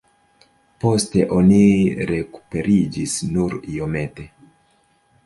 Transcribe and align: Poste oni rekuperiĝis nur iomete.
Poste 0.85 1.25
oni 1.35 1.59
rekuperiĝis 2.11 3.13
nur 3.37 3.55
iomete. 3.75 4.27